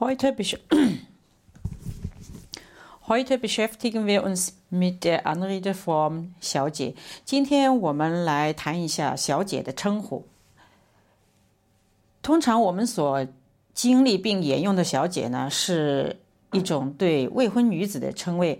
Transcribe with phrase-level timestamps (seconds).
[0.00, 0.56] Heute, besch
[3.06, 6.94] Heute beschäftigen wir uns mit der Anredeform 小姐。
[7.26, 10.26] 今天我们来谈一下小姐的称呼。
[12.22, 13.26] 通常我们所
[13.74, 16.18] 经历并沿用的小姐呢，是
[16.52, 18.58] 一种对未婚女子的称谓，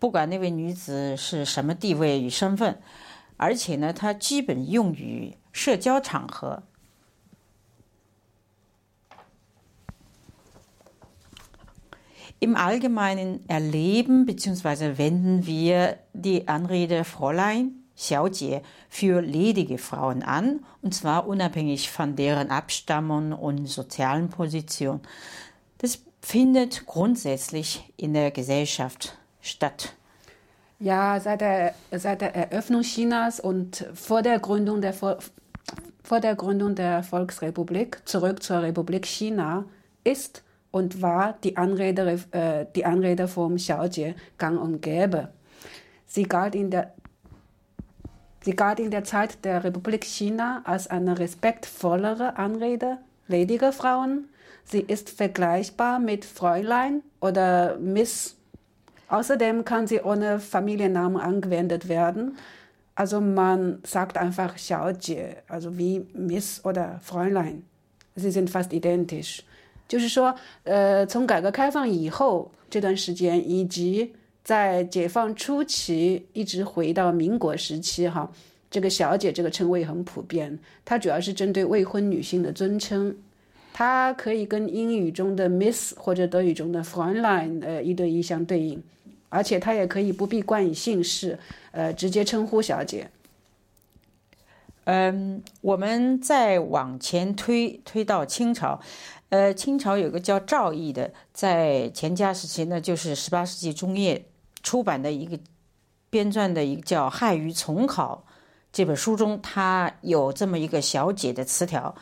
[0.00, 2.82] 不管那位女子是什么地位与身份，
[3.36, 6.64] 而且呢，它基本用于社交场合。
[12.42, 14.98] Im Allgemeinen erleben bzw.
[14.98, 22.50] wenden wir die Anrede Fräulein, Xiaojie für ledige Frauen an, und zwar unabhängig von deren
[22.50, 24.98] Abstammung und sozialen Position.
[25.78, 29.94] Das findet grundsätzlich in der Gesellschaft statt.
[30.80, 36.74] Ja, seit der, seit der Eröffnung Chinas und vor der Gründung der, vor der Gründung
[36.74, 39.64] der Volksrepublik zurück zur Republik China
[40.02, 40.42] ist
[40.72, 45.28] und war die, Anrede, äh, die Anredeform Xiaojie gang und gäbe.
[46.06, 46.92] Sie galt, in der,
[48.42, 54.28] sie galt in der Zeit der Republik China als eine respektvollere Anrede lediger Frauen.
[54.64, 58.36] Sie ist vergleichbar mit Fräulein oder Miss.
[59.08, 62.36] Außerdem kann sie ohne Familiennamen angewendet werden.
[62.94, 67.64] Also man sagt einfach Xiaojie, also wie Miss oder Fräulein.
[68.14, 69.44] Sie sind fast identisch.
[69.88, 78.30] 就是说，呃，从改革开放以后这段时间，以及在解放初期，一直回到民国时期，哈，
[78.70, 80.58] 这个“小姐”这个称谓很普遍。
[80.84, 83.14] 它主要是针对未婚女性的尊称，
[83.72, 88.82] 它可以跟英语中的 Miss 或者德语中的 Fräulein 呃一对一相对应，
[89.28, 91.38] 而且它也可以不必冠以姓氏，
[91.70, 93.08] 呃，直接称呼“小姐”。
[94.84, 98.80] 嗯，我们再往前推推到清朝。
[99.28, 104.26] 呃，清朝有个叫赵翼的，在乾嘉时期呢，就是十八世纪中叶
[104.62, 105.38] 出版的一个
[106.10, 108.24] 编撰的一个叫《汉语丛考》
[108.72, 111.94] 这本书中，他有这么一个小姐的词条：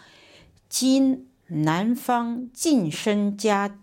[0.68, 3.78] 今南方晋身家，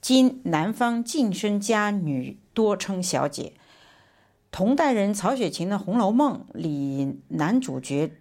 [0.00, 3.54] 今南方晋身家女多称小姐。
[4.52, 8.12] 同代人曹雪芹的《红楼梦》里男主角。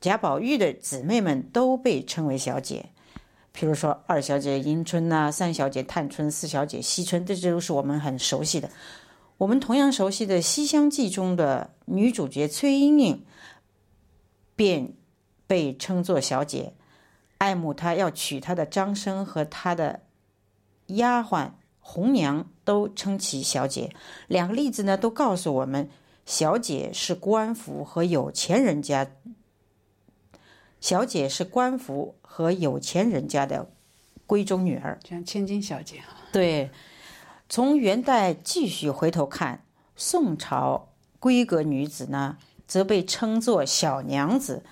[0.00, 2.90] 贾宝玉的姊妹们都被称为小姐，
[3.54, 8.68] 譬如说二小姐迎春呐，三小姐探春，四小姐惜春，这些都是我们很熟悉的。
[9.38, 13.24] 我们同样熟悉的《西厢记》中的女主角崔莺莺，
[14.56, 14.92] 便
[15.46, 16.74] 被称作小姐。
[17.38, 20.00] 爱慕她要娶她的张生和她的
[20.88, 21.52] 丫鬟
[21.88, 23.94] 红娘都称其小姐。
[24.26, 25.88] 两个例子呢，都告诉我们，
[26.26, 29.12] 小姐是官府和有钱人家。
[30.80, 33.70] 小姐是官府和有钱人家的
[34.26, 36.26] 闺中女儿，像千金小姐啊。
[36.32, 36.70] 对，
[37.48, 39.64] 从元代继续回头看，
[39.94, 40.88] 宋朝
[41.20, 42.36] 闺阁女子呢，
[42.66, 44.64] 则被称作小娘子。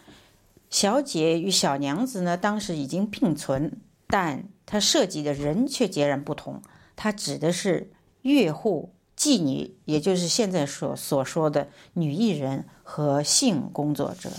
[0.68, 6.60] 小姐与小娘子呢，当时已经并存，但它涉及的人却截然不同。
[6.95, 7.91] 它指的是
[8.21, 14.29] 乐户、妓女，也就是现在所所说的女艺人和性工作者。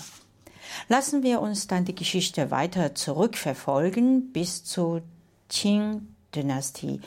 [0.88, 5.02] Lassen wir uns dann die Geschichte weiter zurückverfolgen bis zur
[5.50, 7.00] Qing-Dynastie.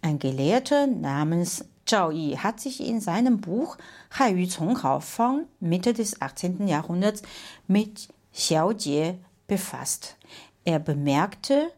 [0.00, 3.76] Ein Gelehrter namens Zhao Yi hat sich in seinem Buch
[4.18, 6.66] Hai Yu Zonghao von Mitte des 18.
[6.66, 7.22] Jahrhunderts
[7.66, 10.16] mit Xiao Jie befasst.
[10.64, 11.70] Er bemerkte,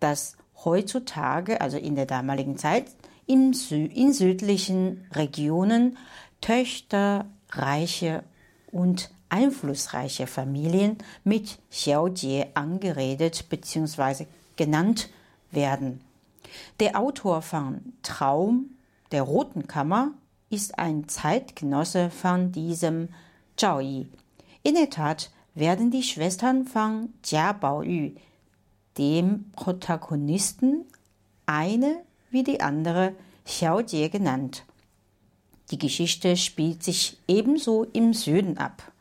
[0.00, 2.85] dass heutzutage, also in der damaligen Zeit,
[3.25, 5.97] in, Sü in südlichen Regionen
[6.41, 8.23] Töchter, Reiche
[8.71, 14.25] und einflussreiche Familien mit Xiaojie angeredet bzw.
[14.55, 15.09] genannt
[15.51, 16.01] werden.
[16.79, 18.71] Der Autor von Traum
[19.11, 20.11] der Roten Kammer
[20.49, 23.09] ist ein Zeitgenosse von diesem
[23.57, 24.07] Zhao Yi.
[24.61, 28.11] In der Tat werden die Schwestern von Jia Baoyu,
[28.97, 30.85] dem Protagonisten,
[31.45, 33.13] eine wie die andere
[33.45, 34.65] Xiaojie genannt.
[35.71, 38.91] Die Geschichte spielt sich ebenso im Süden ab.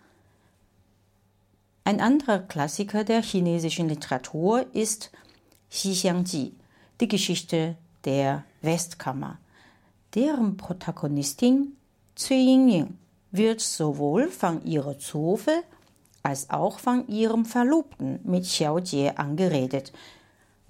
[1.85, 5.11] Ein anderer Klassiker der chinesischen Literatur ist
[5.71, 6.55] Xi Xiangji,
[7.01, 9.39] die Geschichte der Westkammer.
[10.15, 11.77] Deren Protagonistin
[12.15, 12.99] Cui Yingying
[13.31, 15.63] wird sowohl von ihrer Zofe
[16.23, 19.93] als auch von ihrem Verlobten mit Xiao Jie angeredet.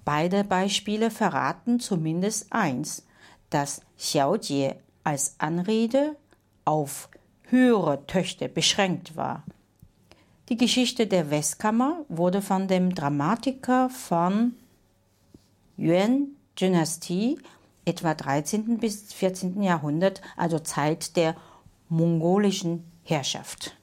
[0.05, 3.05] Beide Beispiele verraten zumindest eins,
[3.49, 4.71] dass Xiao Jie
[5.03, 6.15] als Anrede
[6.65, 7.09] auf
[7.43, 9.43] höhere Töchter beschränkt war.
[10.49, 14.55] Die Geschichte der Westkammer wurde von dem Dramatiker von
[15.77, 17.39] Yuan-Dynastie,
[17.85, 18.77] etwa 13.
[18.77, 19.61] bis 14.
[19.61, 21.35] Jahrhundert, also Zeit der
[21.89, 23.77] mongolischen Herrschaft.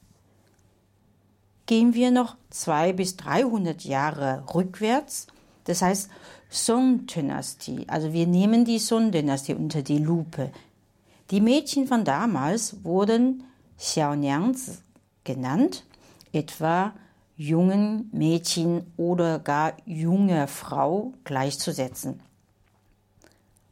[1.71, 5.29] Gehen wir noch zwei bis 300 Jahre rückwärts,
[5.63, 6.11] das heißt
[6.51, 10.51] Song-Dynastie, also wir nehmen die Song-Dynastie unter die Lupe.
[11.31, 13.45] Die Mädchen von damals wurden
[13.79, 14.79] Xiaoniangzi
[15.23, 15.85] genannt,
[16.33, 16.93] etwa
[17.37, 22.19] jungen Mädchen oder gar junge Frau gleichzusetzen.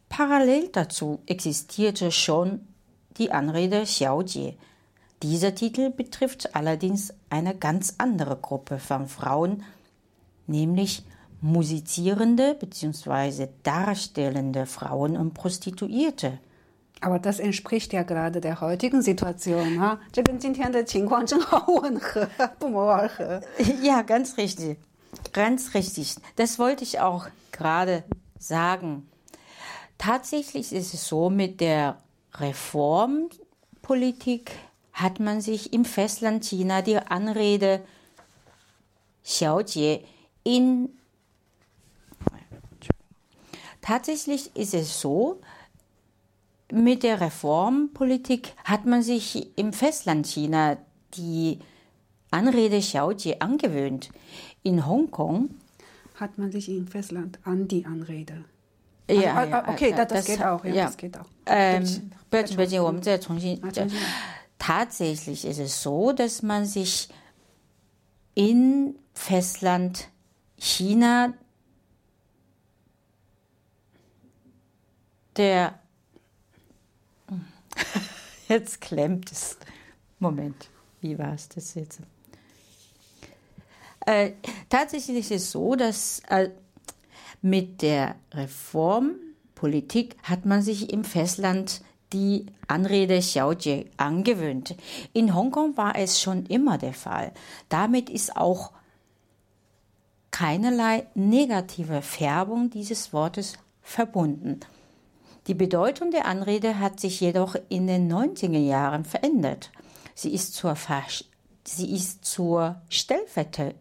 [0.08, 2.60] Parallel dazu existierte schon
[3.16, 4.56] die Anrede Xiaojie.
[5.22, 9.64] Dieser Titel betrifft allerdings eine ganz andere Gruppe von Frauen,
[10.46, 11.04] nämlich
[11.40, 13.48] musizierende bzw.
[13.62, 16.38] darstellende Frauen und Prostituierte.
[17.00, 19.76] Aber das entspricht ja gerade der heutigen Situation.
[23.82, 24.78] Ja, ganz richtig.
[25.32, 26.16] Ganz richtig.
[26.36, 28.04] Das wollte ich auch gerade
[28.38, 29.08] sagen.
[29.96, 31.98] Tatsächlich ist es so mit der
[32.34, 34.52] Reformpolitik
[34.97, 37.81] hat man sich im Festland China die Anrede
[39.23, 40.01] Xiaojie
[40.43, 40.89] in
[43.81, 45.41] Tatsächlich ist es so,
[46.71, 50.77] mit der Reformpolitik hat man sich im Festland China
[51.15, 51.59] die
[52.31, 54.09] Anrede Xiaojie angewöhnt.
[54.63, 55.49] In Hongkong
[56.15, 58.45] Hat man sich im Festland an die Anrede.
[59.09, 60.63] Ja, ah, ja, ah, okay, ja, das, das geht auch.
[60.63, 60.85] Ja, ja.
[60.85, 61.25] das geht auch.
[61.45, 63.69] 嗯 Bitte，不要紧，不要紧，我们再重新啊。
[63.69, 64.05] 重新来
[64.58, 67.08] Tatsächlich ist es so, dass man sich
[68.34, 70.08] in Festland
[70.56, 71.34] China
[75.36, 75.78] der
[78.48, 79.56] jetzt klemmt es.
[80.18, 80.68] Moment,
[81.00, 82.00] wie war es das jetzt?
[84.04, 84.32] Äh,
[84.68, 86.50] tatsächlich ist es so, dass äh,
[87.42, 91.82] mit der Reformpolitik hat man sich im Festland
[92.12, 94.74] die Anrede Xiaojie angewöhnt.
[95.12, 97.32] In Hongkong war es schon immer der Fall.
[97.68, 98.72] Damit ist auch
[100.30, 104.60] keinerlei negative Färbung dieses Wortes verbunden.
[105.46, 109.70] Die Bedeutung der Anrede hat sich jedoch in den 90er Jahren verändert.
[110.14, 111.24] Sie ist zur, Versch
[111.64, 113.74] sie ist zur, Stellvertre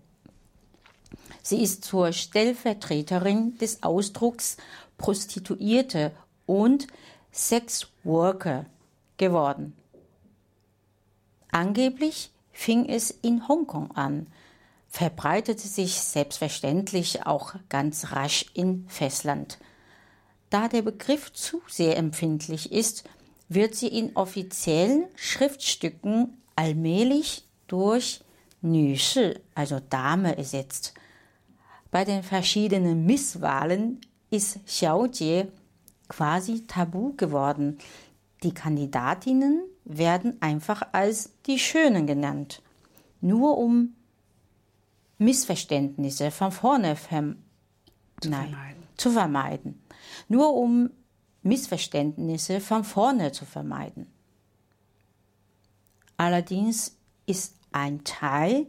[1.42, 4.58] sie ist zur Stellvertreterin des Ausdrucks
[4.98, 6.12] Prostituierte
[6.46, 6.88] und
[7.38, 8.66] Sexworker
[9.18, 9.74] geworden.
[11.52, 14.28] Angeblich fing es in Hongkong an,
[14.90, 19.60] verbreitete sich selbstverständlich auch ganz rasch in Festland.
[20.50, 23.04] Da der Begriff zu sehr empfindlich ist,
[23.50, 28.22] wird sie in offiziellen Schriftstücken allmählich durch
[28.62, 30.94] Nüshi, also Dame, ersetzt.
[31.92, 34.02] Bei den verschiedenen Misswahlen
[34.32, 35.46] ist Xiaojie
[36.08, 37.78] quasi tabu geworden.
[38.44, 42.62] Die Kandidatinnen werden einfach als die Schönen genannt,
[43.22, 43.96] nur um
[45.18, 47.38] Missverständnisse von vorne verm
[48.24, 48.84] Nein, vermeiden.
[48.98, 49.82] zu vermeiden.
[50.28, 50.90] Nur um
[51.44, 54.08] Missverständnisse von vorne zu vermeiden.
[56.18, 58.68] Allerdings ist ein Teil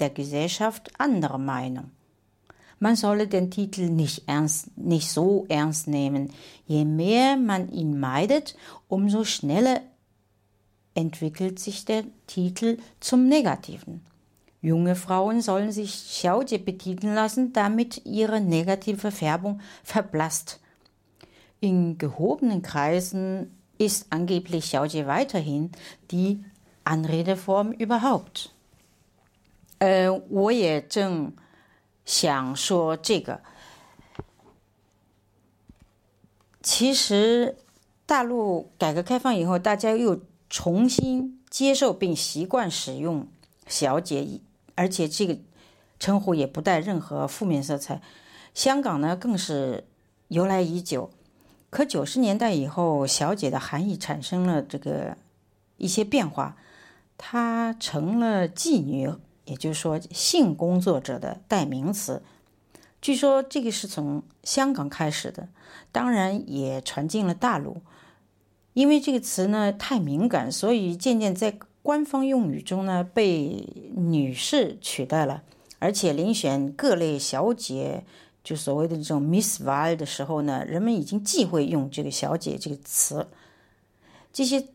[0.00, 1.90] der Gesellschaft anderer Meinung.
[2.79, 6.31] Man solle den Titel nicht, ernst, nicht so ernst nehmen.
[6.65, 8.55] Je mehr man ihn meidet,
[8.87, 9.81] umso schneller
[10.95, 14.01] entwickelt sich der Titel zum Negativen.
[14.61, 20.59] Junge Frauen sollen sich Xiaojie betiteln lassen, damit ihre negative Färbung verblasst.
[21.59, 25.71] In gehobenen Kreisen ist angeblich Xiaojie weiterhin
[26.11, 26.43] die
[26.83, 28.53] Anredeform überhaupt.
[29.79, 31.33] Äh, 我也正
[32.06, 33.42] 想说这个。
[36.62, 37.58] 其实，
[38.06, 43.28] 大陆改革开放以后，大家又重新接受并习惯使用
[43.68, 44.40] “小姐”，
[44.74, 45.38] 而且这个
[46.00, 48.02] 称呼也不带任何负面色彩。
[48.52, 49.84] 香港呢，更是
[50.28, 51.10] 由来已久。
[51.70, 55.16] 可九十年代以后，“小姐”的含义产生了这个
[55.76, 56.56] 一些变化，
[57.16, 59.12] 它成了妓女，
[59.46, 62.22] 也就是说性工作者的代名词。
[63.00, 65.48] 据说这个是从香港开始的，
[65.90, 67.78] 当然也传进了大陆。
[68.74, 75.42] 因为这个词呢太敏感，所以渐渐在官方用语中呢被女士取代了。
[75.78, 78.04] 而且遴选各类小姐，
[78.42, 83.26] 就所谓的这种 Miss Val 的时候呢，人们已经忌讳用这个“小姐”这个词。
[84.32, 84.66] 这些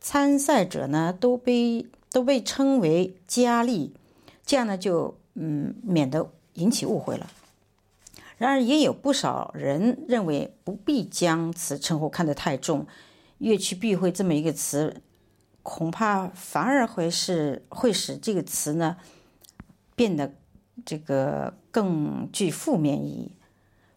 [0.00, 3.92] 参赛者呢都被都被称为佳丽，
[4.48, 7.30] 这样呢就嗯免得引起误会了。
[8.38, 12.86] 然而，也有不少人认为不必将此称呼看得太重
[13.36, 15.02] ，“乐曲避讳”这么一个词，
[15.62, 18.96] 恐怕反而会是会使这个词呢
[19.94, 20.32] 变得
[20.86, 23.32] 这个更具负面意义。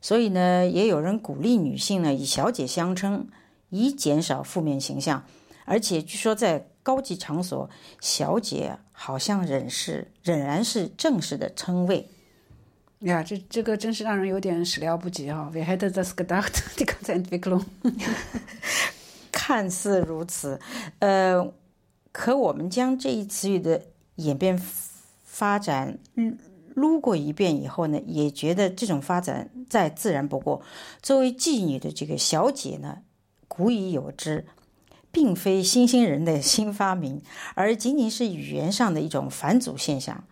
[0.01, 3.29] 所以呢，也有人鼓励女性呢以小姐相称，
[3.69, 5.23] 以减少负面形象。
[5.65, 7.69] 而且据说在高级场所，
[7.99, 12.07] 小姐好像仍是仍然是正式的称谓。
[13.01, 16.51] Ja, 这这个真是让人有点始料不及啊！Wer hätte das gedacht?
[16.77, 17.63] Die ganze Entwicklung.
[19.31, 20.59] 看似如此，
[20.99, 21.51] 呃，
[22.11, 23.81] 可我们将这一词语的
[24.17, 24.61] 演变
[25.23, 25.97] 发展
[26.75, 30.61] 撸过一遍以后呢，也觉得这种发展再自然不过。
[31.01, 32.99] 作为妓女的这个小姐呢，
[33.47, 34.45] 古已有之，
[35.11, 37.21] 并非新兴人的新发明，
[37.53, 40.23] 而仅仅是语言上的一种返祖现象。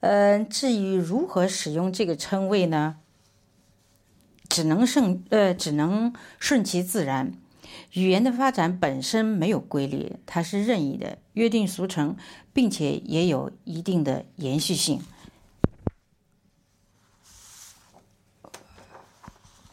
[0.00, 2.96] 嗯，至于如何使用这个称谓呢？
[4.48, 7.34] 只能顺呃，只能顺其自然。
[7.92, 12.16] 语言的发展本身没有规律，它是任意的、约定俗成，
[12.54, 15.02] 并且也有一定的延续性。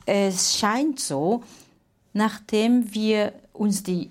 [0.06, 1.42] Es scheint so,
[2.14, 4.10] nachdem wir uns die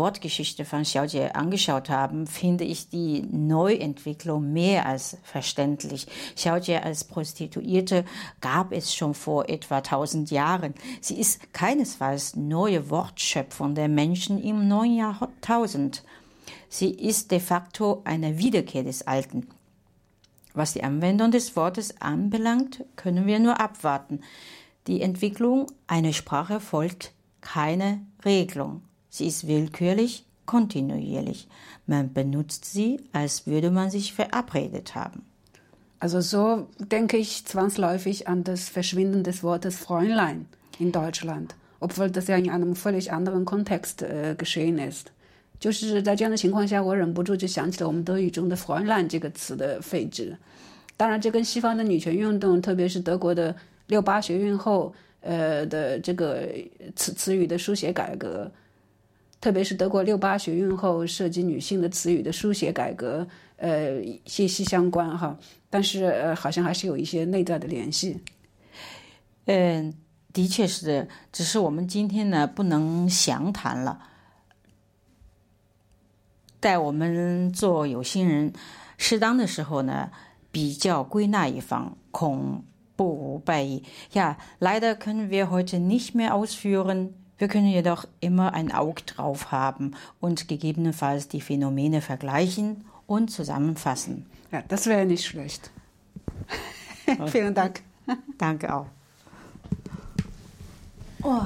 [0.00, 6.08] Wortgeschichte von Xiaojie angeschaut haben, finde ich die Neuentwicklung mehr als verständlich.
[6.34, 8.04] Xiaojie als Prostituierte
[8.40, 10.74] gab es schon vor etwa 1000 Jahren.
[11.00, 16.02] Sie ist keinesfalls neue Wortschöpfung der Menschen im neuen Jahrtausend.
[16.68, 19.46] Sie ist de facto eine Wiederkehr des Alten.
[20.54, 24.20] Was die Anwendung des Wortes anbelangt, können wir nur abwarten.
[24.86, 28.82] Die Entwicklung einer Sprache folgt keine Regelung.
[29.09, 31.47] Sie ist willkürlich, kontinuierlich.
[31.87, 35.23] Man benutzt sie, als würde man sich verabredet haben.
[35.99, 40.45] Also so denke ich zwangsläufig an das Verschwinden des Wortes Fräulein
[40.77, 45.11] in Deutschland, obwohl das ja in einem völlig anderen Kontext äh, geschehen ist.
[45.57, 50.35] 就是在这样的情况下，我忍不住就想起了我们德语中的 “Fräulein” 这个词的废止。
[50.97, 53.55] 当然，这跟西方的女权运动，特别是德国的
[53.87, 56.47] 六八学运后，呃的这个
[56.95, 58.51] 词词语的书写改革
[59.40, 65.38] 特别是德国六八学运后涉及女性的词语的书写改革，呃，息息相关哈。
[65.70, 68.20] 但是呃，好像还是有一些内在的联系。
[69.46, 69.94] 嗯，
[70.32, 74.06] 的确是的，只是我们今天呢不能详谈了。
[76.60, 78.52] 待我们做有心人，
[78.98, 80.10] 适当的时候呢，
[80.52, 82.62] 比较归纳一方，恐
[82.94, 83.82] 不无败意。
[84.12, 87.12] Ja, leider können wir heute nicht mehr ausführen.
[87.40, 94.26] Wir können jedoch immer ein Auge drauf haben und gegebenenfalls die Phänomene vergleichen und zusammenfassen.
[94.52, 95.70] Ja, das wäre nicht schlecht.
[97.28, 97.80] Vielen Dank.
[98.36, 98.86] Danke auch.
[101.22, 101.40] Oh.